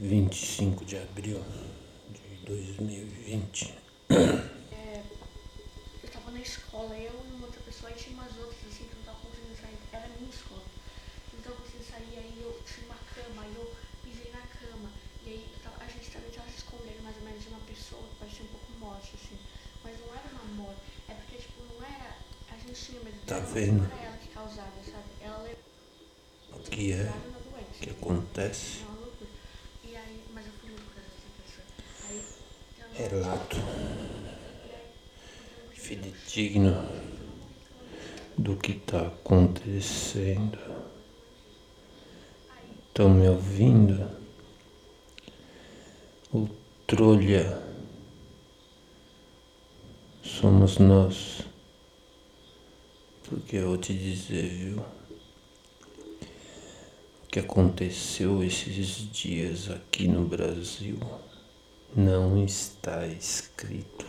[0.00, 1.40] 25 de abril
[2.10, 3.74] de 2020.
[4.72, 5.02] É,
[6.02, 8.94] eu tava na escola, eu e uma outra pessoa, e tinha umas outras assim que
[8.96, 9.78] não tava conseguindo sair.
[9.92, 10.64] Era a minha escola.
[11.32, 14.90] Não tava conseguindo sair, aí eu tinha uma cama, aí eu pisei na cama.
[15.24, 15.46] E aí
[15.80, 18.48] a gente também tava se escondendo mais ou menos de uma pessoa que parecia um
[18.48, 19.38] pouco morte, assim.
[19.82, 20.80] Mas não era uma morte.
[21.08, 22.16] É porque, tipo, não era.
[22.50, 23.78] A gente tinha medo Tá dela, mas vendo?
[23.78, 25.04] não era ela que causava, sabe?
[25.20, 25.64] Ela levava
[26.52, 27.10] O que é
[27.80, 29.30] que acontece uma loucura.
[29.82, 31.66] E aí, mas eu fui muito por essa pessoa.
[32.08, 32.22] Aí,
[32.78, 34.14] ela- Relato aí,
[35.74, 36.88] fidedigno
[38.38, 40.56] do que está acontecendo.
[42.86, 44.08] Estão me ouvindo?
[46.32, 46.48] O
[46.86, 47.60] trolha
[50.22, 51.40] somos nós.
[53.28, 54.78] Porque eu vou te dizer, viu?
[57.24, 60.96] O que aconteceu esses dias aqui no Brasil
[61.96, 64.04] não está escrito.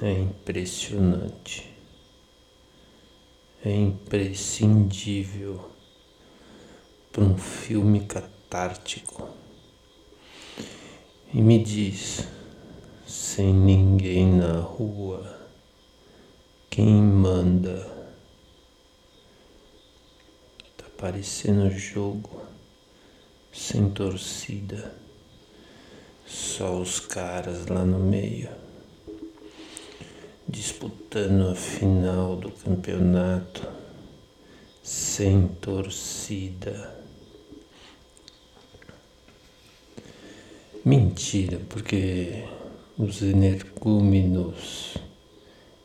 [0.00, 1.72] É impressionante.
[3.64, 5.70] É imprescindível
[7.12, 9.30] para um filme catártico.
[11.32, 12.26] E me diz,
[13.06, 15.38] sem ninguém na rua,
[16.68, 17.94] quem manda?
[20.76, 22.42] Tá parecendo jogo,
[23.52, 25.05] sem torcida,
[26.26, 28.66] só os caras lá no meio
[30.48, 33.66] disputando a final do campeonato
[34.82, 36.94] sem torcida.
[40.84, 42.44] Mentira, porque
[42.96, 44.96] os energúmenos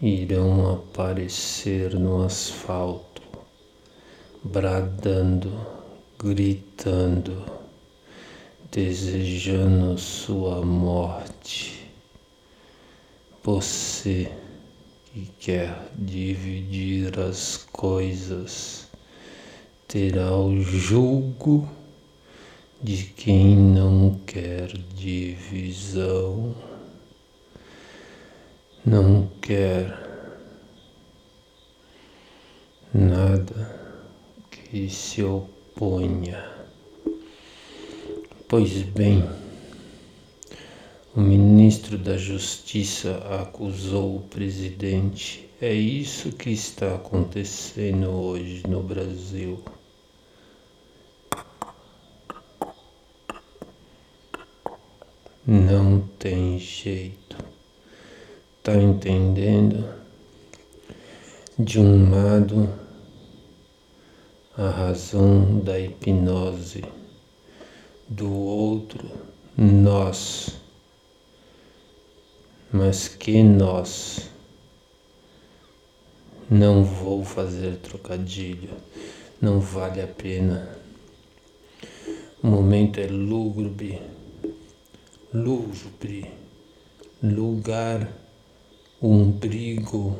[0.00, 3.20] irão aparecer no asfalto,
[4.42, 5.52] bradando,
[6.18, 7.65] gritando,
[8.70, 11.88] desejando sua morte.
[13.42, 14.30] Você
[15.12, 18.88] que quer dividir as coisas
[19.86, 21.68] terá o julgo
[22.82, 26.54] de quem não quer divisão,
[28.84, 30.06] não quer
[32.92, 34.04] nada
[34.50, 36.55] que se oponha.
[38.48, 39.28] Pois bem,
[41.16, 45.50] o ministro da Justiça acusou o presidente.
[45.60, 49.60] É isso que está acontecendo hoje no Brasil.
[55.44, 57.36] Não tem jeito.
[58.62, 59.92] Tá entendendo?
[61.58, 62.72] De um lado,
[64.56, 66.84] a razão da hipnose,
[68.08, 69.10] do outro,
[69.56, 70.60] nós.
[72.72, 74.30] Mas que nós?
[76.48, 78.76] Não vou fazer trocadilho,
[79.40, 80.78] não vale a pena.
[82.42, 84.00] O momento é lúgubre,
[85.34, 86.30] lúgubre,
[87.20, 88.08] lugar,
[89.02, 90.16] umbrigo,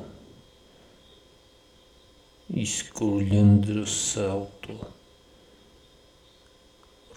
[2.50, 4.95] escolhendo o salto,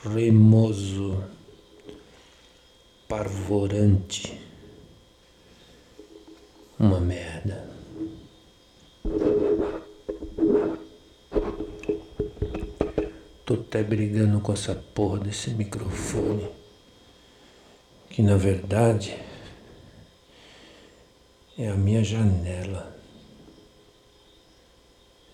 [0.03, 1.23] remoso,
[3.07, 4.39] parvorante,
[6.79, 7.69] uma merda.
[13.45, 16.49] Tô até brigando com essa porra desse microfone.
[18.09, 19.17] Que na verdade
[21.57, 22.95] é a minha janela.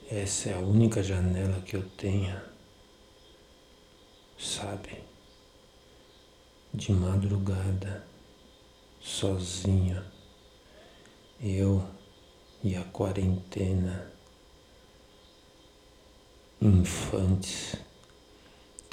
[0.09, 2.55] Essa é a única janela que eu tenho.
[4.38, 5.03] Sabe?
[6.73, 8.06] De madrugada,
[9.01, 10.03] sozinho.
[11.41, 11.85] Eu
[12.63, 14.12] e a quarentena.
[16.62, 17.78] Infantes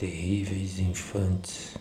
[0.03, 1.77] terríveis infantes.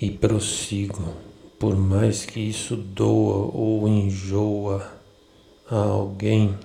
[0.00, 1.12] E prossigo,
[1.58, 4.96] por mais que isso doa ou enjoa
[5.68, 6.56] a alguém,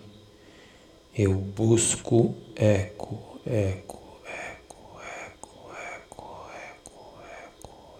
[1.17, 4.99] eu busco eco, Eco, eco,
[5.29, 7.99] eco, eco, eco, eco,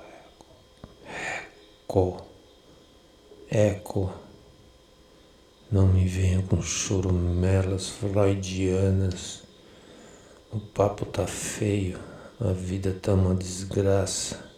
[1.88, 1.88] eco.
[1.88, 2.26] Eco.
[3.52, 4.14] eco
[5.72, 9.44] Não me venha com choromelas freudianas.
[10.52, 12.00] O papo tá feio,
[12.40, 14.50] a vida tá uma desgraça.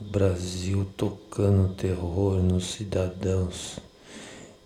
[0.00, 3.80] O Brasil tocando terror nos cidadãos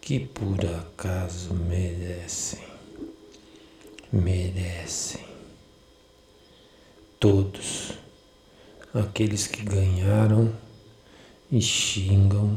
[0.03, 2.74] que por acaso merecem.
[4.15, 5.25] Merecem.
[7.19, 7.95] todos,
[8.95, 10.53] aqueles que ganharam
[11.51, 12.57] e xingam,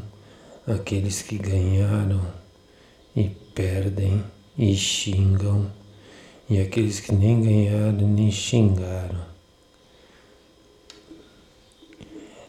[0.67, 2.21] aqueles que ganharam
[3.15, 4.23] e perdem
[4.55, 5.71] e xingam,
[6.47, 9.25] e aqueles que nem ganharam nem xingaram.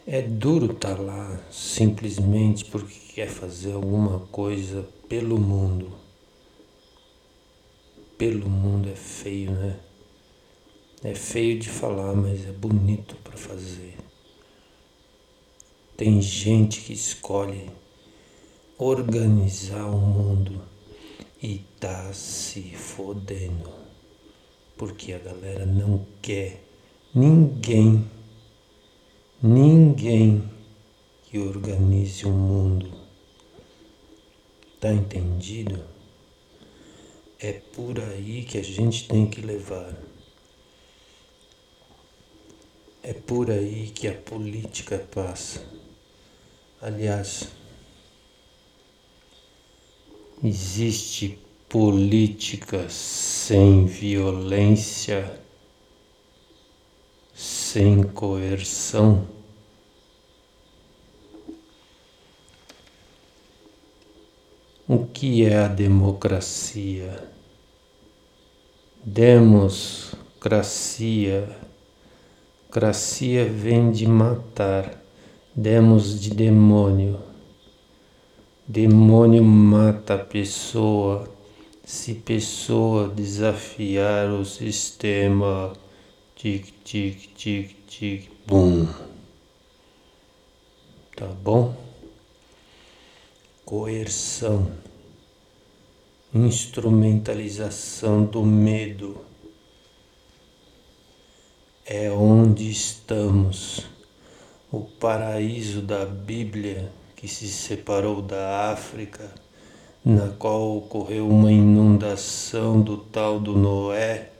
[0.05, 5.98] É duro estar tá lá simplesmente porque quer fazer alguma coisa pelo mundo.
[8.19, 9.79] Pelo mundo é feio, né?
[11.01, 13.95] É feio de falar, mas é bonito para fazer.
[15.95, 17.71] Tem gente que escolhe
[18.77, 20.61] organizar o mundo
[21.41, 23.71] e tá se fodendo.
[24.75, 26.61] Porque a galera não quer
[27.15, 28.05] ninguém,
[29.41, 30.43] ninguém
[31.23, 32.91] que organize o mundo.
[34.77, 35.98] Tá entendido?
[37.41, 39.95] É por aí que a gente tem que levar.
[43.01, 45.65] É por aí que a política passa.
[46.81, 47.47] Aliás,
[50.43, 51.39] existe
[51.69, 55.41] política sem violência,
[57.33, 59.38] sem coerção.
[64.91, 67.29] O que é a democracia?
[69.05, 69.87] Democracia.
[72.71, 74.99] Cracia vem de matar.
[75.55, 77.19] Demos de demônio.
[78.67, 81.29] Demônio mata a pessoa
[81.85, 85.71] se pessoa desafiar o sistema.
[86.35, 88.87] Tic, tic, tic, tic, bum.
[91.15, 91.88] Tá bom?
[93.69, 94.67] Coerção,
[96.33, 99.21] instrumentalização do medo.
[101.85, 103.85] É onde estamos
[104.71, 109.31] o paraíso da Bíblia que se separou da África,
[110.03, 114.31] na qual ocorreu uma inundação do tal do Noé,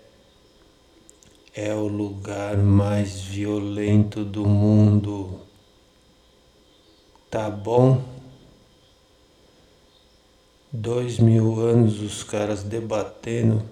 [1.54, 5.40] é o lugar mais violento do mundo.
[7.30, 8.18] Tá bom?
[10.72, 13.68] Dois mil anos os caras debatendo.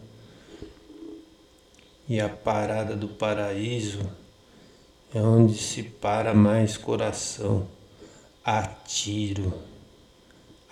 [2.10, 4.00] E a parada do paraíso
[5.14, 7.68] é onde se para mais coração.
[8.44, 9.54] A tiro,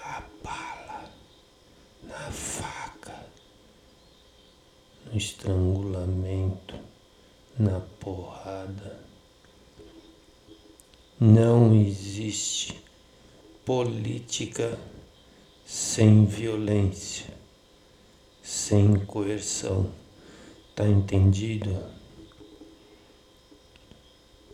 [0.03, 1.11] a bala,
[2.01, 3.27] na faca,
[5.05, 6.73] no estrangulamento,
[7.59, 8.99] na porrada.
[11.19, 12.83] Não existe
[13.63, 14.75] política
[15.65, 17.33] sem violência,
[18.41, 19.91] sem coerção.
[20.75, 21.95] Tá entendido?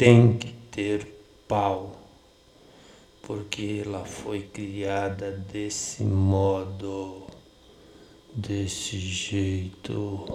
[0.01, 1.05] tem que ter
[1.47, 1.95] pau,
[3.21, 7.27] porque ela foi criada desse modo,
[8.33, 10.25] desse jeito.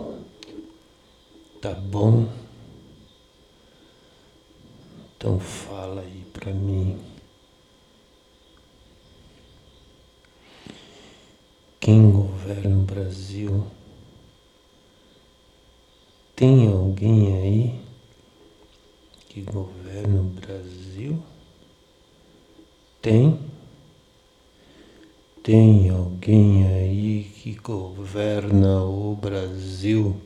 [1.61, 2.29] Tá bom?
[5.17, 7.16] Então fala aí pra mim.
[11.87, 13.65] Quem governa o Brasil?
[16.35, 17.81] Tem alguém aí?
[19.29, 21.23] que governa o Brasil?
[23.01, 23.39] Tem?
[25.45, 30.21] Tem alguém aí que governa o Brasil?